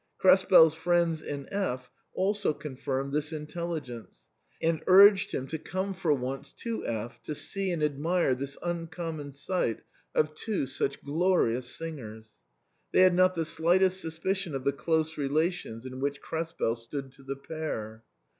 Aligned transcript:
Krespel's 0.17 0.73
friends 0.73 1.21
in 1.21 1.47
F 1.53 1.91
also 2.15 2.53
confirmed 2.55 3.13
this 3.13 3.31
intelligence, 3.31 4.25
and 4.59 4.81
urged 4.87 5.31
him 5.31 5.45
to 5.49 5.59
come 5.59 5.93
for 5.93 6.11
once 6.11 6.51
to 6.53 6.83
F 6.87 7.21
to 7.21 7.35
see 7.35 7.69
and 7.71 7.83
admire 7.83 8.33
this 8.33 8.57
un 8.63 8.87
common 8.87 9.31
sight 9.31 9.81
of 10.15 10.33
two 10.33 10.65
such 10.65 11.03
glorious 11.03 11.67
singers. 11.69 12.31
They 12.91 13.01
had 13.01 13.15
hot 13.15 13.35
the 13.35 13.45
slightest 13.45 13.99
suspicion 14.01 14.55
of 14.55 14.63
the 14.63 14.73
close 14.73 15.19
relations 15.19 15.85
in 15.85 15.99
which 15.99 16.19
Krespel 16.19 16.75
stood 16.75 17.11
to 17.11 17.21
the 17.23 17.35
pair. 17.35 18.01